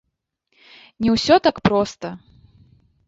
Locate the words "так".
1.49-1.55